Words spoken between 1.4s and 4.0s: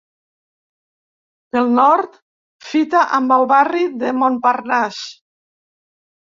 Pel nord, fita amb el barri